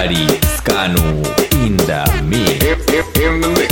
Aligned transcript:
Go. 0.00 0.10
Dari 0.10 0.26
Scanu 0.56 1.22
in 1.62 1.76
the 1.76 2.00
mix. 2.24 3.69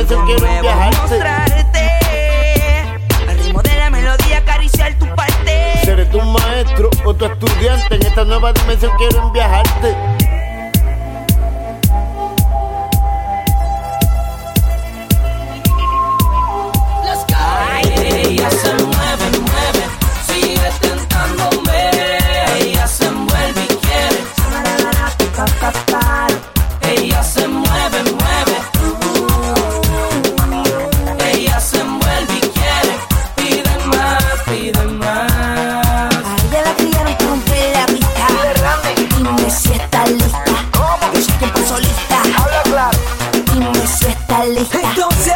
Dimensión 0.00 0.26
quiero 0.26 0.62
viajarte. 0.62 1.22
al 3.28 3.38
ritmo 3.38 3.62
de 3.62 3.76
la 3.76 3.90
melodía, 3.90 4.38
acariciar 4.38 4.98
tu 4.98 5.06
parte. 5.14 5.80
Seré 5.84 6.06
tu 6.06 6.20
maestro 6.22 6.90
o 7.04 7.14
tu 7.14 7.26
estudiante. 7.26 7.96
En 7.96 8.06
esta 8.06 8.24
nueva 8.24 8.52
dimensión 8.52 8.92
quiero 8.96 9.30
viajarte. 9.30 10.19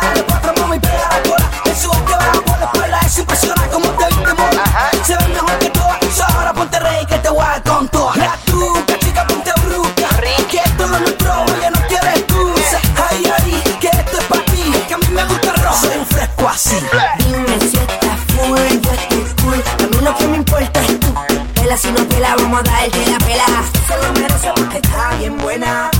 A 0.00 0.14
las 0.14 0.22
cuatro 0.24 0.52
mami 0.60 0.78
pega 0.78 1.08
la 1.10 1.22
cola. 1.22 1.50
Eso 1.66 1.90
que 1.90 2.12
va 2.12 2.32
por 2.32 2.58
la 2.58 2.64
escuela 2.66 3.00
es 3.04 3.18
impresionante 3.18 3.68
como 3.70 3.88
te 3.90 4.06
viste 4.06 4.34
mona 4.34 4.64
Se 5.04 5.16
ve 5.16 5.28
mejor 5.28 5.58
que 5.58 5.70
todas. 5.70 6.20
Ahora 6.34 6.52
ponte 6.52 6.78
rey 6.78 7.04
que 7.06 7.18
te 7.18 7.28
voy 7.28 7.44
a 7.44 7.62
con 7.62 7.88
todas. 7.88 8.16
La 8.16 8.36
truca, 8.44 8.98
chica 8.98 9.26
ponte 9.26 9.52
bruca 9.66 10.08
Que 10.48 10.62
no 10.78 10.96
es 10.96 11.00
nuestro 11.02 11.46
ya 11.60 11.70
no 11.70 11.80
quiere 11.88 12.10
excusa. 12.18 12.80
Ay, 13.10 13.32
ay, 13.38 13.78
que 13.80 13.88
esto 13.88 14.18
es 14.18 14.24
para 14.24 14.44
ti. 14.44 14.72
Que 14.88 14.94
a 14.94 14.98
mí 14.98 15.06
me 15.10 15.24
gusta 15.24 15.50
el 15.50 15.62
rojo 15.62 15.76
Soy 15.76 15.98
un 15.98 16.06
fresco 16.06 16.48
así. 16.48 16.76
Dime 17.18 17.58
si 17.60 17.76
está 17.76 18.16
full, 18.34 18.80
yo 18.82 18.92
estoy 18.92 19.24
full. 19.38 19.60
A 19.82 19.86
mí 19.86 20.04
lo 20.04 20.16
que 20.16 20.26
me 20.28 20.36
importa 20.38 20.80
es 20.80 21.00
tú. 21.00 21.14
Pela 21.54 21.76
si 21.76 21.90
no 21.92 22.08
pela, 22.08 22.36
vamos 22.36 22.60
a 22.60 22.62
darte 22.62 23.06
la 23.10 23.18
pela. 23.18 23.44
Se 23.86 23.96
lo 23.96 24.12
merece 24.20 24.52
porque 24.54 24.76
está 24.78 25.14
bien 25.18 25.36
buena. 25.38 25.90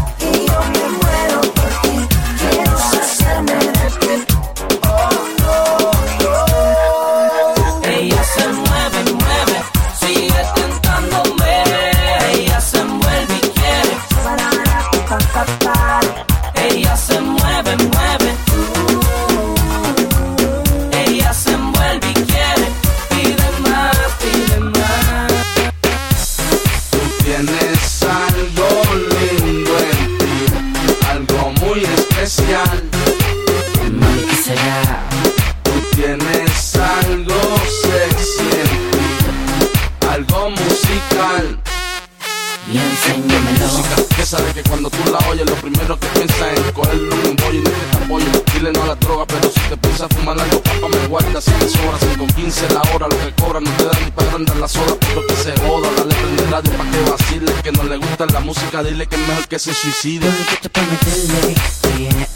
Música 43.12 44.04
que 44.16 44.24
sabe 44.24 44.54
que 44.54 44.62
cuando 44.62 44.89
tú 44.89 44.98
la 45.10 45.18
oyes, 45.28 45.48
lo 45.48 45.56
primero 45.56 45.98
que 45.98 46.06
piensas 46.09 46.53
es 46.54 46.72
cogerle 46.72 47.15
un 47.28 47.36
bollo 47.36 47.59
y 47.59 47.62
no 47.62 47.71
que 47.71 47.86
te 47.91 48.04
apoyo. 48.04 48.27
Dile 48.54 48.72
no 48.72 48.83
a 48.83 48.86
la 48.86 48.95
droga, 48.95 49.27
pero 49.27 49.51
si 49.51 49.60
te 49.60 49.77
piensas 49.77 50.09
fumar 50.15 50.41
algo, 50.41 50.62
papá 50.62 50.89
me 50.89 51.06
guarda. 51.09 51.41
Si 51.41 51.51
te 51.51 51.68
sobra, 51.68 51.98
si 51.98 52.18
con 52.18 52.27
15 52.28 52.68
la 52.72 52.80
hora, 52.95 53.06
lo 53.09 53.18
que 53.18 53.33
cobra 53.42 53.60
no 53.60 53.71
te 53.72 53.84
da 53.84 53.92
ni 54.03 54.10
para 54.10 54.33
andar 54.33 54.56
la 54.56 54.68
soda. 54.68 54.97
Pero 55.01 55.27
que 55.27 55.36
se 55.36 55.53
joda, 55.60 55.89
dale 55.97 56.15
prende 56.15 56.47
radio 56.51 56.72
pa' 56.72 56.91
que 56.91 57.10
vacile. 57.10 57.53
Que 57.62 57.72
no 57.72 57.83
le 57.84 57.97
gusta 57.98 58.27
la 58.27 58.41
música, 58.41 58.83
dile 58.83 59.06
que 59.06 59.16
es 59.16 59.28
mejor 59.28 59.48
que 59.48 59.59
se 59.59 59.74
suicide. 59.74 60.30
Porque 60.51 60.68
para 60.71 60.86
meterle 60.86 61.54
bien, 61.97 62.27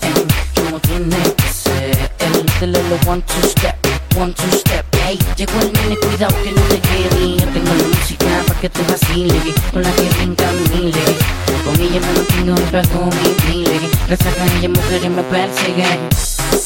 como 0.55 0.81
tiene 0.81 1.17
que 1.37 1.49
ser. 1.49 2.11
Dile 2.61 2.83
lo 2.83 3.11
one 3.11 3.23
two 3.23 3.49
step, 3.49 3.77
one 4.19 4.35
two 4.35 4.59
step. 4.59 4.88
Llegó 5.09 5.59
el 5.63 5.73
nene, 5.73 5.97
cuidado 5.97 6.37
que 6.43 6.53
no 6.53 6.61
te 6.69 6.79
quede. 6.81 7.37
Tengo 7.55 7.75
la 7.75 7.97
música 7.97 8.27
para 8.47 8.61
que 8.61 8.69
te 8.69 8.83
vacile, 8.83 9.55
con 9.73 9.83
la 9.83 9.91
que 9.93 10.03
brinca 10.03 10.53
mile. 10.75 11.01
Con 11.65 11.81
ella 11.81 12.01
me 12.01 12.13
mantengo 12.13 12.57
en 12.59 12.71
paz 12.71 12.89
con 12.89 13.09
mi 13.09 13.57
mile. 13.57 13.81
Resacan 14.07 14.49
ella, 14.59 14.69
mujeres 14.69 15.11
me 15.11 15.23
persiguen. 15.23 16.09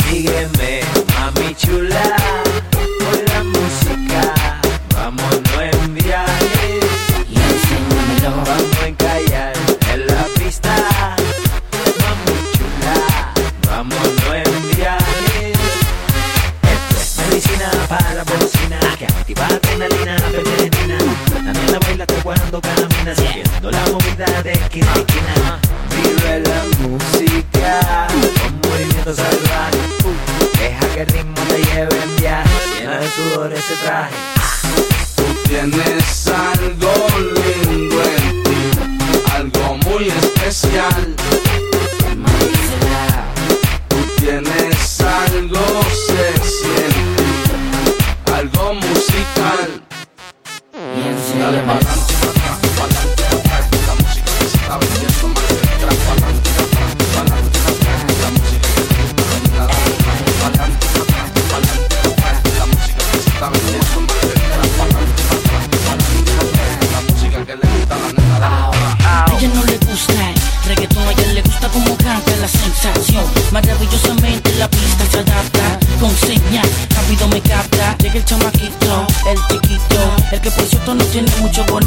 Sígueme, 0.08 0.80
mami 1.14 1.54
chula, 1.54 2.16
cuando 22.34 22.60
caminas 22.60 23.16
Siguiendo 23.16 23.70
la 23.70 23.86
movida 23.90 24.42
de 24.42 24.52
esquina 24.52 24.92
a 24.92 24.98
esquina 24.98 25.41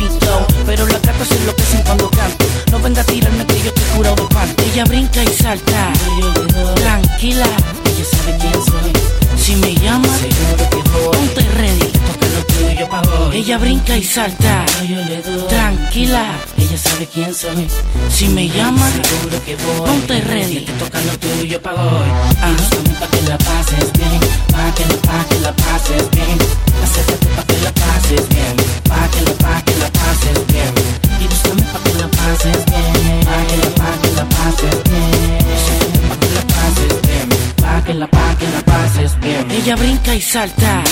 bonito. 0.06 0.48
Pero 0.66 0.88
la 0.88 1.00
gata 1.00 1.26
se 1.26 1.36
enloquecen 1.36 1.82
cuando 1.84 2.10
canto. 2.10 2.46
No 2.72 2.80
venga 2.80 3.02
a 3.02 3.06
tirarme 3.06 3.46
que 3.46 3.62
yo 3.64 3.74
te 3.74 3.82
curado 3.96 4.16
de 4.16 4.34
parte. 4.34 4.64
Ella 4.72 4.84
brinca 4.86 5.24
y 5.24 5.28
salta, 5.28 5.94
tranquila, 6.76 7.46
ella 7.86 8.06
sabe 8.06 8.38
quién 8.40 8.54
soy. 8.54 8.94
Si 9.38 9.56
me 9.58 9.76
llama, 9.76 10.08
seguro 10.18 10.70
que 10.70 10.90
voy. 10.90 11.18
Ponte 11.18 11.42
ready, 11.56 11.92
toca 12.08 12.26
lo 12.34 12.46
tuyo 12.46 12.90
pa' 12.90 13.02
hoy. 13.02 13.38
Ella 13.38 13.58
brinca 13.60 13.96
y 13.96 14.04
salta, 14.04 14.66
tranquila, 15.50 16.26
ella 16.58 16.78
sabe 16.78 17.08
quién 17.08 17.34
soy. 17.34 17.68
Si 18.10 18.28
me 18.30 18.50
llama, 18.50 18.90
seguro 18.90 19.44
que 19.46 19.56
voy. 19.56 19.88
Ponte 19.88 20.22
ready, 20.22 20.62
te 20.62 20.72
toca 20.74 21.00
lo 21.02 21.20
tuyo 21.20 21.62
pa' 21.62 21.74
hoy. 21.74 22.10
Ah, 22.42 22.56
pa' 23.00 23.08
que 23.08 23.22
la 23.30 23.38
pases 23.38 23.94
bien, 23.94 24.20
pa' 24.52 24.74
que 24.74 24.86
la, 24.86 25.02
pa' 25.02 25.26
que 25.30 25.40
la 25.40 25.54
pases 25.54 26.10
bien. 26.12 26.38
Acércate 26.84 27.28
pa' 27.36 27.44
que 27.44 27.58
la 27.62 27.72
pases 27.72 28.30
bien, 28.30 28.56
pases 32.36 32.66
bien, 32.66 33.20
pa' 33.26 33.48
que 33.48 33.58
la, 33.58 33.70
pa' 33.76 33.98
que 34.02 34.12
la 34.16 34.26
pases 34.26 34.84
bien. 34.90 35.46
Pa' 36.10 36.18
que 36.20 36.34
la 36.34 36.42
pases 36.54 37.02
bien, 37.08 37.30
pa' 37.62 37.84
que 37.86 37.94
la, 37.94 38.08
pa' 38.08 38.36
que 38.38 38.48
la 38.48 38.62
pases 38.62 39.20
bien. 39.20 39.52
Ella 39.52 39.76
brinca 39.76 40.14
y 40.16 40.22
salta, 40.22 40.84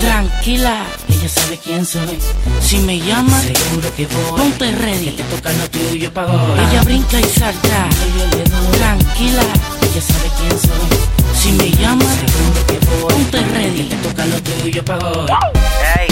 tranquila, 0.00 0.84
ella 1.08 1.28
sabe 1.28 1.58
quién 1.58 1.86
soy. 1.86 2.18
Si 2.60 2.78
me 2.78 2.98
llama, 2.98 3.40
seguro 3.40 3.94
que 3.96 4.06
voy. 4.06 4.40
Ponte 4.40 4.72
ready, 4.72 5.10
te 5.10 5.22
toca 5.24 5.52
lo 5.52 5.70
tuyo 5.70 6.12
pa' 6.12 6.26
hoy. 6.26 6.60
Ella 6.70 6.82
brinca 6.82 7.20
y 7.20 7.24
salta, 7.24 7.88
tranquila, 8.78 9.46
ella 9.82 10.02
sabe 10.02 10.28
quién 10.38 10.58
soy. 10.60 10.88
Si 11.34 11.52
me 11.52 11.70
llama, 11.70 12.04
seguro 12.04 12.66
que 12.66 12.78
voy. 12.86 13.14
Ponte 13.14 13.40
ready, 13.54 13.82
te 13.84 13.96
toca 13.96 14.26
lo 14.26 14.42
tuyo 14.42 14.84
pa' 14.84 14.98
hoy. 14.98 15.30
Ey. 15.98 16.07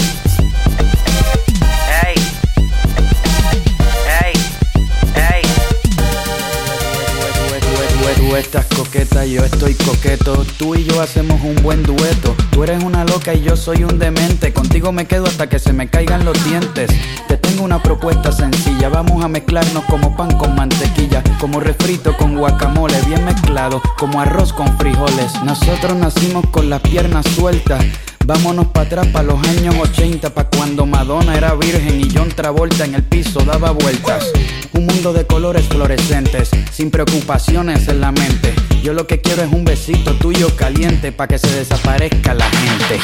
Estás 8.37 8.65
coqueta, 8.67 9.25
yo 9.25 9.43
estoy 9.43 9.73
coqueto. 9.73 10.45
Tú 10.57 10.75
y 10.75 10.83
yo 10.83 11.01
hacemos 11.01 11.41
un 11.41 11.55
buen 11.63 11.83
dueto. 11.83 12.35
Tú 12.51 12.63
eres 12.63 12.83
una 12.83 13.03
loca 13.03 13.33
y 13.33 13.41
yo 13.41 13.55
soy 13.55 13.83
un 13.83 13.97
demente. 13.99 14.53
Contigo 14.53 14.91
me 14.91 15.05
quedo 15.05 15.25
hasta 15.25 15.47
que 15.47 15.59
se 15.59 15.73
me 15.73 15.89
caigan 15.89 16.23
los 16.23 16.43
dientes. 16.45 16.89
Te 17.27 17.37
tengo 17.37 17.63
una 17.63 17.81
propuesta 17.81 18.31
sencilla. 18.31 18.89
Vamos 18.89 19.23
a 19.23 19.27
mezclarnos 19.27 19.83
como 19.85 20.15
pan 20.15 20.37
con 20.37 20.55
mantequilla. 20.55 21.23
Como 21.39 21.59
refrito 21.59 22.15
con 22.17 22.37
guacamole, 22.37 22.99
bien 23.07 23.23
mezclado. 23.25 23.81
Como 23.97 24.21
arroz 24.21 24.53
con 24.53 24.77
frijoles. 24.77 25.33
Nosotros 25.43 25.95
nacimos 25.95 26.45
con 26.51 26.69
las 26.69 26.81
piernas 26.81 27.25
sueltas. 27.35 27.83
Vámonos 28.27 28.67
para 28.67 28.87
atrás, 28.87 29.07
para 29.07 29.23
los 29.23 29.47
años 29.47 29.73
80, 29.79 30.33
pa' 30.33 30.49
cuando 30.49 30.85
Madonna 30.85 31.37
era 31.37 31.53
virgen 31.53 32.01
y 32.01 32.09
John 32.13 32.27
Travolta 32.27 32.83
en 32.83 32.95
el 32.95 33.03
piso 33.03 33.39
daba 33.39 33.71
vueltas. 33.71 34.33
Un 34.73 34.85
mundo 34.85 35.13
de 35.13 35.25
colores 35.25 35.65
fluorescentes, 35.69 36.49
sin 36.73 36.91
preocupaciones 36.91 37.87
en 37.87 38.01
la 38.01 38.11
mente. 38.11 38.53
Yo 38.83 38.91
lo 38.91 39.07
que 39.07 39.21
quiero 39.21 39.43
es 39.43 39.53
un 39.53 39.63
besito 39.63 40.13
tuyo 40.15 40.53
caliente, 40.57 41.13
pa' 41.13 41.29
que 41.29 41.37
se 41.37 41.49
desaparezca 41.49 42.33
la 42.33 42.49
gente. 42.49 42.99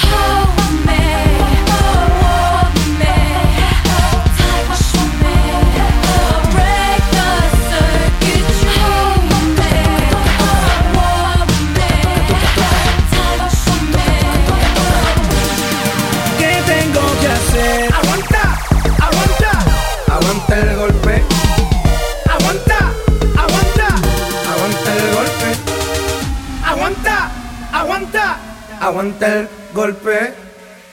Aguanta, 28.13 28.37
aguanta 28.79 29.27
el 29.27 29.49
golpe. 29.73 30.33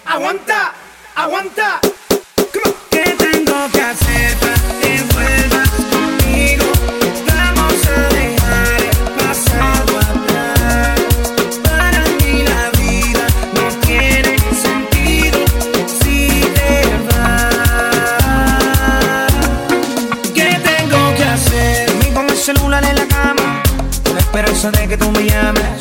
Aguanta, 0.06 0.72
aguanta. 1.14 1.81
¿Qué 2.90 3.14
tengo 3.19 3.69
que 3.72 3.82
hacer 3.82 4.37
para 4.38 4.55
que 4.81 5.02
vuelvas 5.12 5.70
conmigo? 5.92 6.64
Vamos 7.26 7.75
a 7.87 8.00
dejar 8.14 8.80
el 8.80 8.97
pasado 9.18 9.99
atrás. 9.99 11.00
Para 11.62 12.00
mí 12.18 12.42
la 12.42 12.71
vida 12.80 13.26
no 13.54 13.68
tiene 13.87 14.38
sentido 14.54 15.38
si 16.02 16.16
te 16.54 16.71
vas. 17.09 17.52
¿Qué 20.35 20.61
tengo 20.64 21.14
que 21.16 21.25
hacer? 21.25 21.94
Me 21.97 22.06
pongo 22.06 22.30
el 22.33 22.38
celular 22.38 22.85
en 22.85 22.97
la 22.97 23.06
cama, 23.06 23.62
con 24.04 24.14
la 24.14 24.21
esperanza 24.21 24.71
de 24.71 24.88
que 24.88 24.97
tú 24.97 25.11
me 25.11 25.25
llames. 25.25 25.79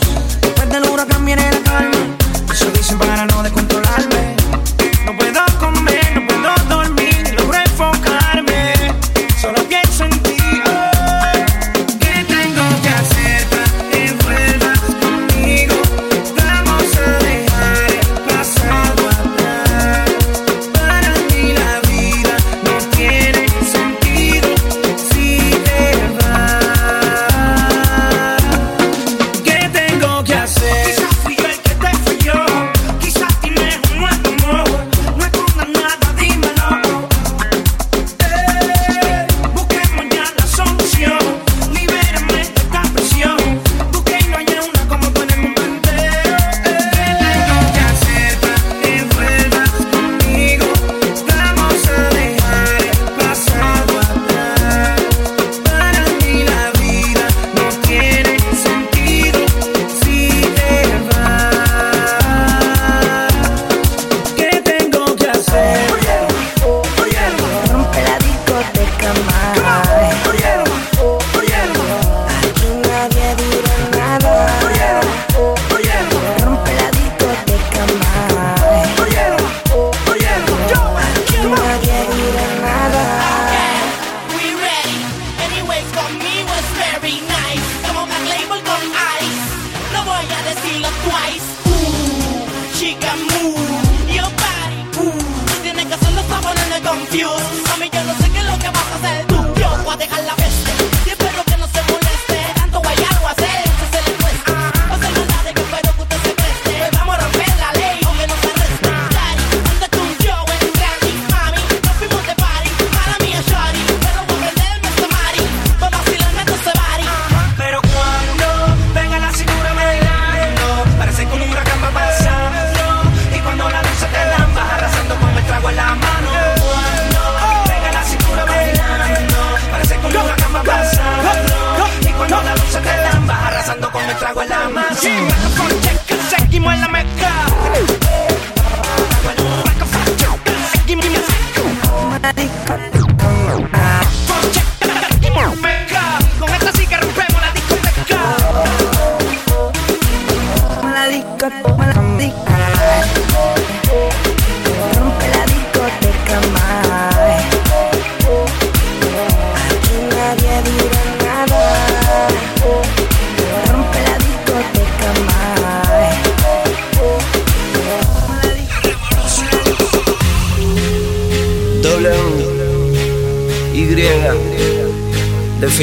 can 93.09 93.19
move 93.33 94.13
your 94.15 94.29
body. 94.43 94.79
Ooh, 94.99 95.63
tiene 95.63 95.85
que 95.87 95.93
hacerlo 95.93 96.21
para 96.29 96.41
ponerle 96.41 96.81
confusión. 96.81 97.38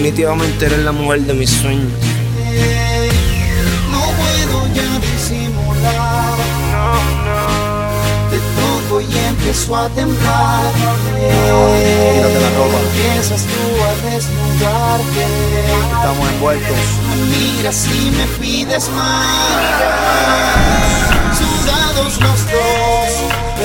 Definitivamente 0.07 0.67
eres 0.67 0.79
la 0.85 0.93
mujer 0.93 1.23
de 1.23 1.35
mis 1.35 1.51
sueños. 1.51 1.91
No 3.91 3.99
puedo 3.99 4.69
ya 4.73 5.01
disimular. 5.01 6.39
No, 6.71 6.95
no. 7.27 8.31
Te 8.31 8.39
toco 8.55 9.01
y 9.01 9.19
empiezo 9.19 9.75
a 9.75 9.89
temblar. 9.89 10.71
Eh, 11.19 12.13
Quítate 12.15 12.41
la 12.41 12.51
ropa. 12.51 12.79
Empiezas 12.87 13.43
tú 13.43 13.61
a 13.83 13.85
desnudarte. 14.09 15.25
Estamos 15.97 16.29
envueltos. 16.35 16.81
Mira 17.57 17.73
si 17.73 18.13
me 18.13 18.27
pides 18.41 18.89
más. 18.91 19.27
Sudados 21.37 22.21
los 22.21 22.41
dos 22.53 23.06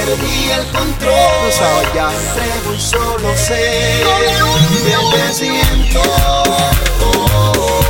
perdí 0.06 0.52
el 0.52 0.66
control. 0.72 1.14
No 1.14 1.94
ya. 1.94 2.10
Sé 2.12 2.70
un 2.70 2.80
solo 2.80 3.38
ser. 3.38 4.06
Me 5.12 5.34
siento. 5.34 6.02
Oh, 6.02 7.54
oh. 7.58 7.81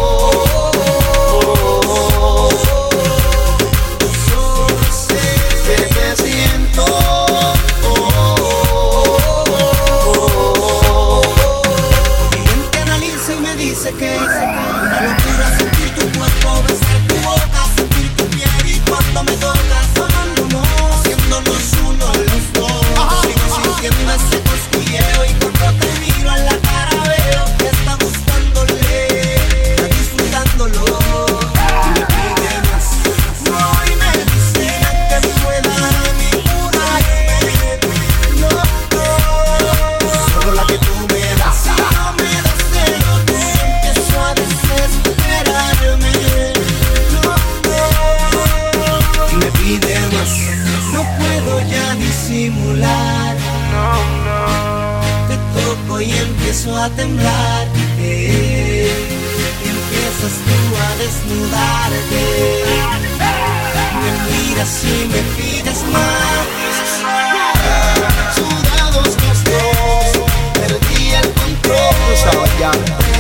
Africa. 72.72 73.11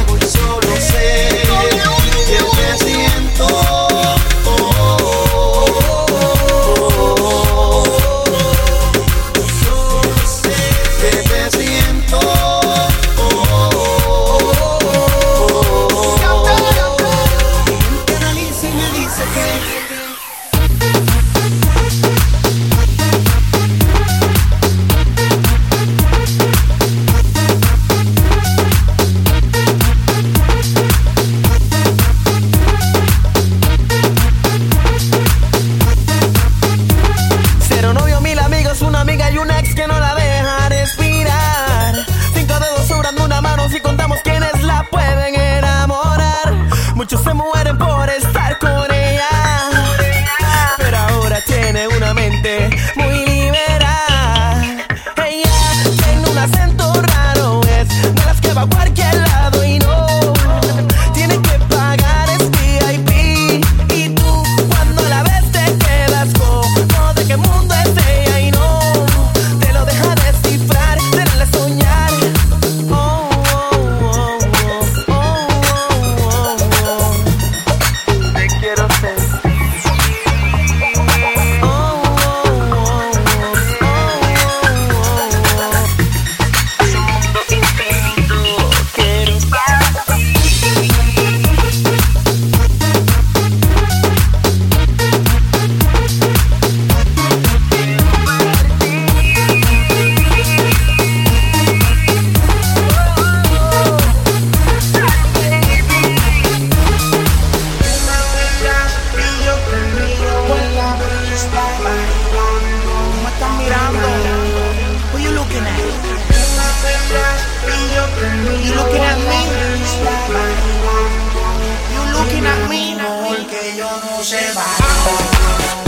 não 124.05 124.23
chega. 124.23 125.80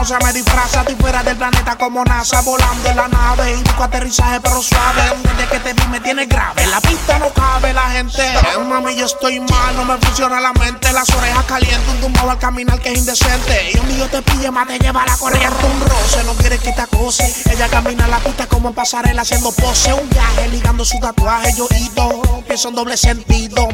conoce 0.00 0.24
me 0.24 0.32
disfraza. 0.32 0.80
Estoy 0.80 0.94
fuera 0.96 1.22
del 1.22 1.36
planeta 1.36 1.76
como 1.76 2.04
NASA, 2.04 2.40
volando 2.40 2.88
en 2.88 2.96
la 2.96 3.08
nave. 3.08 3.52
Indico 3.52 3.82
aterrizaje, 3.82 4.40
pero 4.40 4.62
suave. 4.62 5.02
Desde 5.22 5.48
que 5.48 5.60
te 5.60 5.72
vi 5.74 5.88
me 5.88 6.00
tienes 6.00 6.28
grave. 6.28 6.62
En 6.62 6.70
La 6.70 6.80
pista 6.80 7.18
no 7.18 7.28
cabe, 7.30 7.72
la 7.72 7.90
gente. 7.90 8.22
Mami, 8.68 8.96
yo 8.96 9.06
estoy 9.06 9.40
mal, 9.40 9.76
no 9.76 9.84
me 9.84 9.98
funciona 9.98 10.40
la 10.40 10.52
mente. 10.54 10.92
Las 10.92 11.08
orejas 11.10 11.44
calientes, 11.44 11.88
un 11.88 12.00
tumbado 12.00 12.30
al 12.30 12.38
caminar 12.38 12.80
que 12.80 12.92
es 12.92 12.98
indecente. 12.98 13.72
Y 13.74 13.78
un 13.78 13.88
día 13.88 14.08
te 14.08 14.22
pille, 14.22 14.50
más 14.50 14.66
te 14.68 14.78
lleva 14.78 15.04
la 15.04 15.16
corriente. 15.16 15.66
Un 15.66 15.80
roce, 15.88 16.24
no 16.24 16.32
quiere 16.34 16.58
que 16.58 16.72
te 16.72 16.80
acose. 16.80 17.34
Ella 17.50 17.68
camina 17.68 18.06
la 18.08 18.18
pista 18.20 18.46
como 18.46 18.68
en 18.68 18.74
pasarela 18.74 19.22
haciendo 19.22 19.52
pose. 19.52 19.92
Un 19.92 20.08
viaje 20.08 20.48
ligando 20.48 20.84
su 20.84 20.98
tatuaje. 20.98 21.52
Yo 21.54 21.68
ido, 21.76 22.42
pienso 22.46 22.68
en 22.68 22.74
doble 22.74 22.96
sentido. 22.96 23.68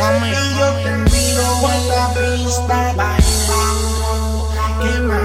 Mami, 0.00 0.30
mami, 0.30 0.58
yo 0.58 0.72
te 0.82 0.90
miro 0.90 1.18
quema. 4.80 5.20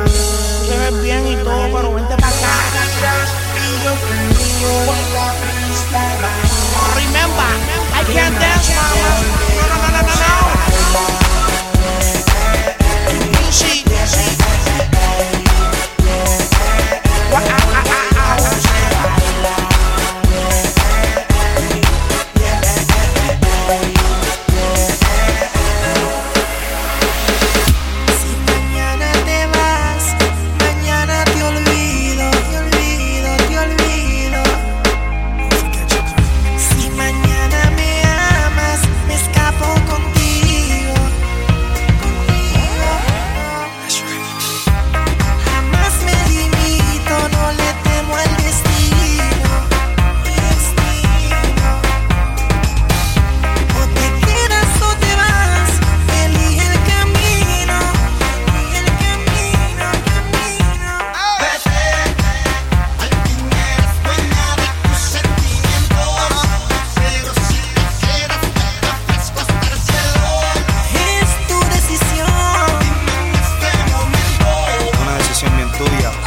Te 0.68 0.78
ves 0.78 1.04
bien 1.04 1.28
y 1.28 1.36
todo, 1.38 1.64
pero 1.72 1.94
vente 1.94 2.16
para 2.16 2.28
acá. 2.28 2.54
Y 3.58 3.84
yo. 3.84 3.92
Remember, 6.96 7.54
I 7.94 8.04
can't 8.14 8.40
dance, 8.40 8.74
mama. 8.76 9.10
No, 9.56 9.68
no, 9.68 9.88
no, 9.92 10.02
no, 10.02 10.16
no. 10.16 10.43
Hallelujah. 75.86 76.23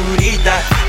colorida. 0.00 0.79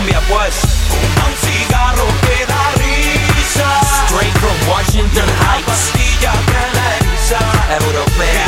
Colombia, 0.00 0.20
pues. 0.28 0.54
Un 1.26 1.36
cigarro 1.36 2.06
que 2.22 2.46
da 2.46 2.70
risa. 2.76 3.80
Straight 4.06 4.32
from 4.38 4.70
Washington 4.70 5.28
Heights. 5.28 5.58
Una 5.58 5.66
pastilla. 5.66 6.32
Europea. 7.84 8.46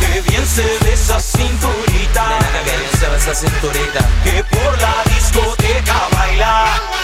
Que 0.00 0.20
bien 0.20 0.46
se 0.46 0.62
ve 0.62 0.92
esa 0.92 1.18
cinturita. 1.18 2.26
Mírala, 2.26 2.62
que 2.64 2.70
bien 2.70 2.90
se 3.00 3.08
ve 3.08 3.16
esa 3.16 3.34
cinturita. 3.34 4.00
Que 4.22 4.44
por 4.44 4.80
la 4.80 4.94
discoteca 5.12 6.08
baila. 6.12 7.01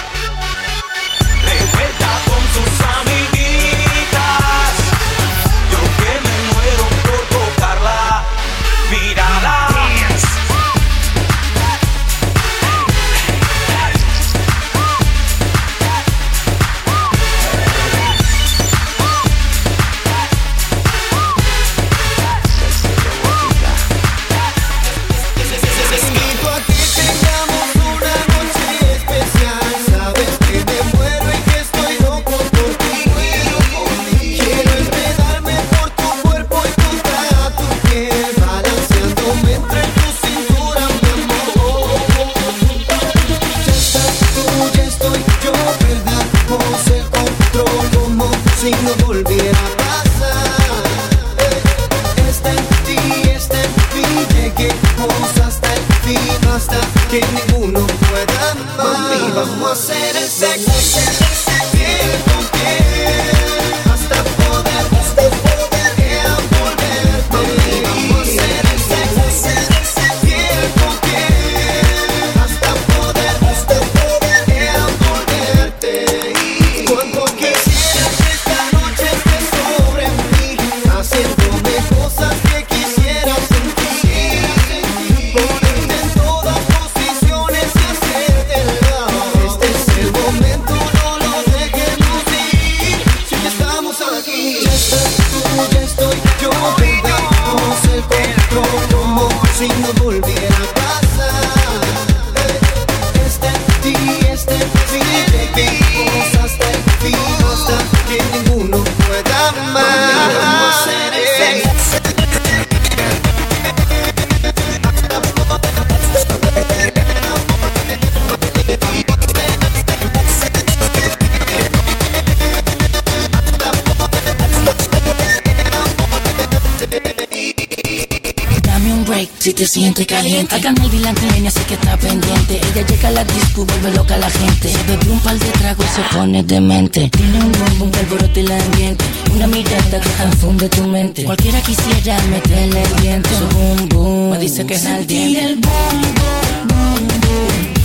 El 130.89 130.99
delante 130.99 131.27
nene, 131.27 131.49
así 131.49 131.61
que 131.61 131.75
está 131.75 131.97
pendiente. 131.97 132.61
Ella 132.73 132.87
llega 132.87 133.09
a 133.09 133.13
la 133.13 133.25
disco, 133.25 133.65
vuelve 133.65 133.93
loca 133.93 134.15
a 134.15 134.19
la 134.19 134.31
gente. 134.31 134.69
Se 134.73 134.83
bebe 134.85 135.11
un 135.11 135.21
par 135.21 135.39
de 135.39 135.47
tragos 135.47 135.87
y 135.87 135.95
se 135.95 136.17
pone 136.17 136.43
demente. 136.43 137.11
Tiene 137.11 137.39
un 137.39 137.53
boom 137.79 137.91
que 137.91 138.01
alborote 138.01 138.41
el 138.41 138.53
ambiente. 138.53 139.05
Una 139.35 139.47
mirada 139.47 140.01
que 140.01 140.11
confunde 140.11 140.69
tu 140.69 140.83
mente. 140.85 141.25
Cualquiera 141.25 141.61
quisiera 141.61 142.21
meterle 142.31 142.83
el 142.83 143.03
diente. 143.03 143.31
Su 143.31 143.57
boom 143.57 143.89
boom, 143.89 144.31
me 144.31 144.39
dice 144.39 144.65
que 144.67 144.75
es 144.75 144.87
al 144.87 145.11
el 145.11 145.57
boom 145.57 146.03
boom 146.03 146.69
boom 146.69 147.09
boom. 147.21 147.78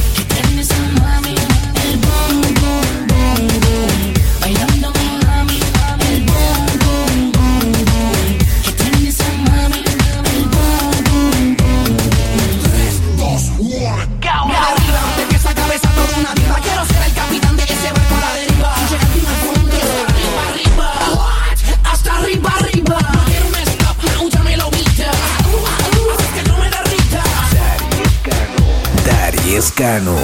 Escano. 29.84 30.16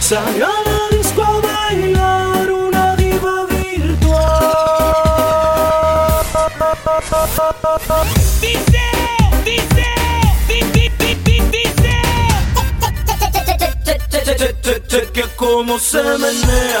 Salió 0.00 0.46
a 0.46 0.62
la 0.64 0.96
disco 0.96 1.22
a 1.22 1.40
bailar 1.40 2.50
una 2.50 2.96
diva 2.96 3.44
virtual. 3.44 4.22
Dice, 8.40 8.80
dice, 9.44 9.86
di- 10.48 10.62
di- 10.72 10.88
di- 10.88 11.14
di- 11.16 11.40
dice. 11.50 12.00
Que 15.12 15.24
como 15.36 15.78
se 15.78 16.02
menea. 16.02 16.80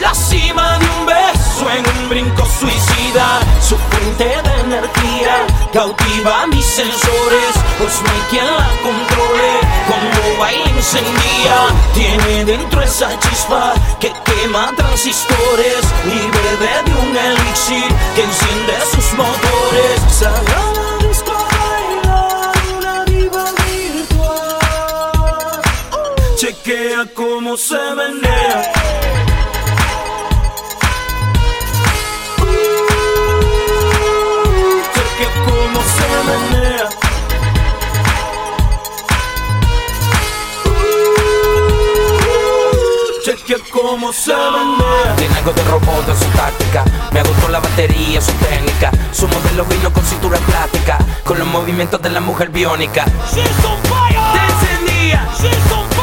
la 0.00 0.14
cima 0.14 0.78
de 0.78 0.86
un 0.86 1.06
beso 1.06 1.70
en 1.70 1.86
un 1.98 2.08
brinco 2.08 2.46
suicida, 2.58 3.40
su 3.60 3.76
fuente 3.76 4.24
de 4.24 4.60
energía 4.60 5.46
cautiva 5.72 6.46
mis 6.46 6.64
sensores, 6.64 7.52
pues 7.78 8.00
no 8.02 8.10
hay 8.10 8.20
quien 8.30 8.46
la 8.46 8.68
controle, 8.82 9.60
como 9.86 10.38
baila 10.38 10.70
encendía, 10.70 11.56
tiene 11.94 12.44
dentro 12.44 12.82
esa 12.82 13.18
chispa 13.18 13.74
que 14.00 14.12
quema 14.24 14.72
transistores 14.76 15.82
y 16.06 16.18
bebe 16.36 16.82
de 16.86 16.92
un 17.00 17.16
elixir 17.16 17.88
que 18.14 18.22
enciende 18.22 18.74
sus 18.94 19.12
motores. 19.14 20.00
Salió 20.10 20.56
a 20.56 20.72
la 20.76 21.08
disco 21.08 21.32
a 21.32 21.36
bailar 21.68 22.54
una 22.78 23.04
diva 23.04 23.44
virtual. 23.66 24.60
Chequea 26.36 27.06
cómo 27.14 27.56
se 27.56 27.78
menea. 27.94 28.79
Cómo 44.00 44.14
se 44.14 44.34
menea. 44.34 45.14
Tiene 45.18 45.34
algo 45.36 45.52
de 45.52 45.62
robot 45.64 46.08
en 46.08 46.16
su 46.16 46.24
táctica. 46.30 46.84
Me 47.12 47.20
agotó 47.20 47.48
la 47.50 47.60
batería, 47.60 48.18
su 48.18 48.32
técnica. 48.32 48.90
Su 49.12 49.28
modelo 49.28 49.66
vino 49.66 49.92
con 49.92 50.02
cintura 50.02 50.38
plástica. 50.38 50.96
Con 51.22 51.38
los 51.38 51.46
movimientos 51.46 52.00
de 52.00 52.08
la 52.08 52.20
mujer 52.20 52.48
biónica. 52.48 53.04
She's 53.30 53.44
on 53.62 53.76
fire. 53.90 54.18
Te 54.32 54.52
encendía. 54.52 55.28
She's 55.38 55.72
on 55.72 55.86
fire. 55.90 55.99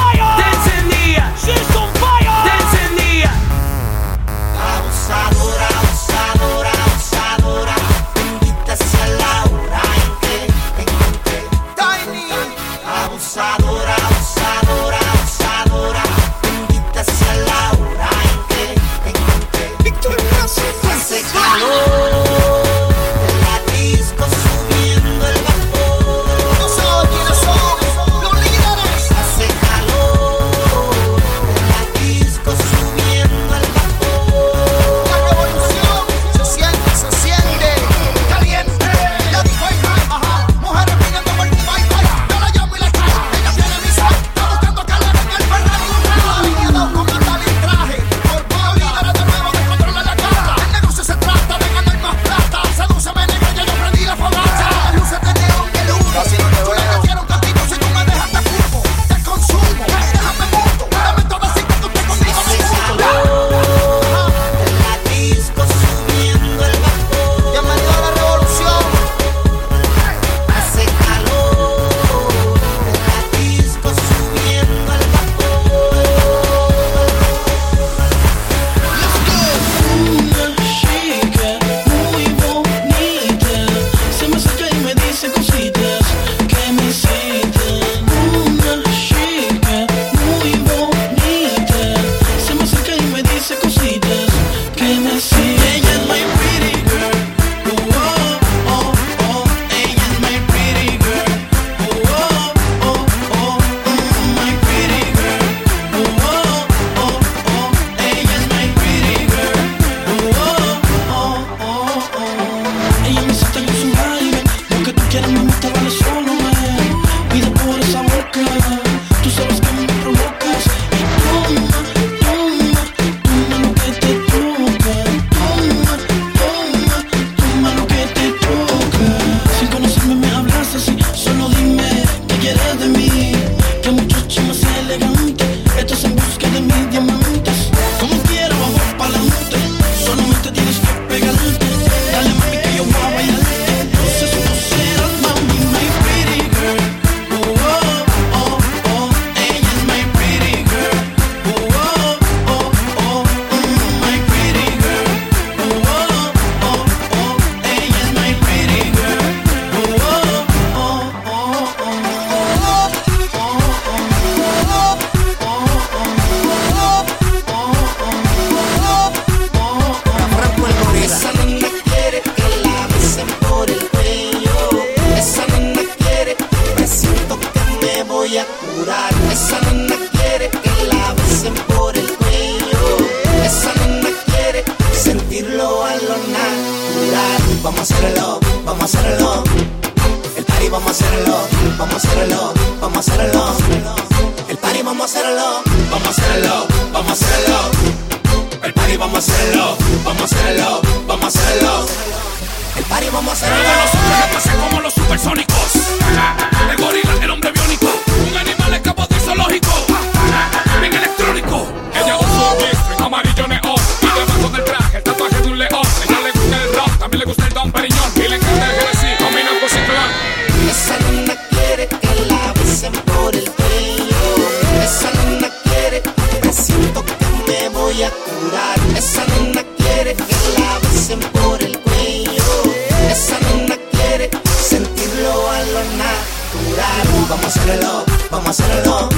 vamos 238.48 238.62
a 238.62 238.64
hacerlo. 238.64 239.10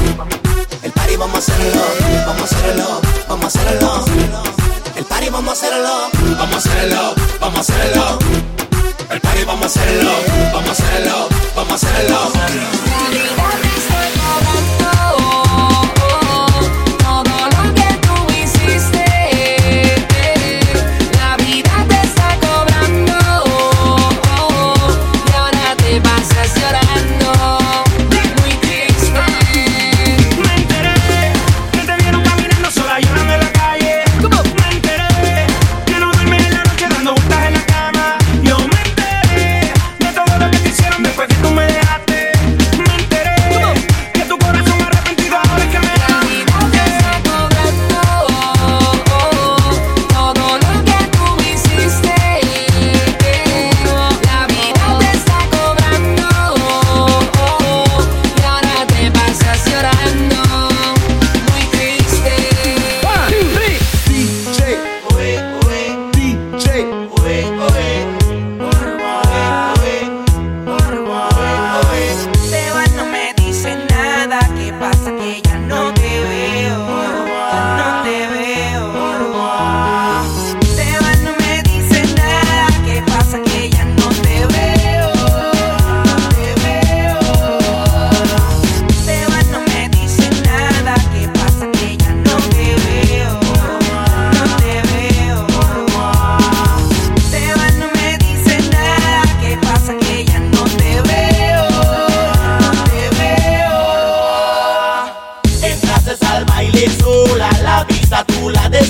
El 0.82 0.92
party 0.92 1.16
vamos 1.16 1.36
a 1.36 1.38
hacerlo, 1.38 1.82
vamos 2.26 2.42
a 2.42 2.56
hacerlo, 2.56 3.02
vamos 3.28 3.44
a 3.44 3.48
hacerlo. 3.48 4.06
El 4.96 5.06
party 5.06 5.30
vamos 5.30 5.50
a 5.50 5.54
hacerlo, 5.54 6.10
vamos 6.36 6.56
a 6.56 6.58
hacerlo, 6.58 7.16
vamos 7.40 7.58
a 7.58 7.60
hacerlo. 7.60 8.20
El 9.12 9.22
party 9.22 9.44
vamos 9.44 9.64
a 9.64 9.66
hacerlo, 9.68 10.12
vamos 10.52 10.70
a 10.70 10.72
hacerlo, 10.72 11.30
vamos 11.56 11.72
a 11.72 11.76
hacerlo. 11.76 13.69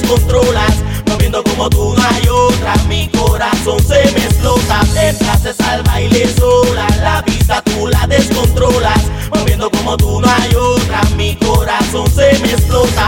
controlas. 0.09 0.75
Moviendo 1.07 1.43
como 1.43 1.69
tú 1.69 1.93
no 1.95 2.03
hay 2.03 2.27
otra, 2.27 2.73
mi 2.87 3.07
corazón 3.09 3.79
se 3.79 4.11
me 4.11 4.25
explota. 4.25 4.81
Te 4.93 5.09
haces 5.29 5.59
al 5.61 5.83
baile 5.83 6.27
sola, 6.35 6.87
la 7.01 7.21
vista 7.21 7.61
tú 7.61 7.87
la 7.87 8.07
descontrolas. 8.07 9.01
Moviendo 9.33 9.69
como 9.69 9.95
tú 9.95 10.19
no 10.19 10.27
hay 10.27 10.55
otra, 10.55 11.01
mi 11.15 11.35
corazón 11.35 12.09
se 12.09 12.37
me 12.39 12.51
explota. 12.51 13.07